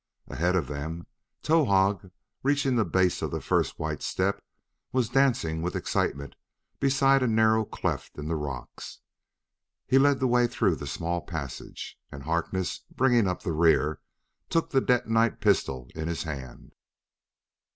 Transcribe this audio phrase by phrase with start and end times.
[0.29, 1.05] Ahead of them,
[1.43, 2.09] Towahg,
[2.41, 4.43] reaching the base of the first white step,
[4.91, 6.35] was dancing with excitement
[6.79, 9.01] beside a narrow cleft in the rocks.
[9.85, 11.99] He led the way through the small passage.
[12.11, 14.01] And Harkness, bringing up the rear,
[14.49, 16.71] took the detonite pistol in his hand.